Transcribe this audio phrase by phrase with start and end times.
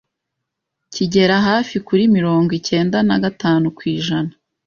[0.93, 4.33] kigera hafi kuri mirongo icyenda na gatanu kw’ijana